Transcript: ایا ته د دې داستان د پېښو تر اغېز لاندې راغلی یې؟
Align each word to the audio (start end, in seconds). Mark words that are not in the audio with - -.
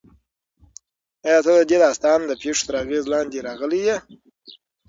ایا 1.25 1.39
ته 1.45 1.51
د 1.57 1.59
دې 1.69 1.77
داستان 1.85 2.19
د 2.25 2.31
پېښو 2.41 2.65
تر 2.67 2.75
اغېز 2.83 3.05
لاندې 3.13 3.39
راغلی 3.47 3.79
یې؟ 3.87 3.95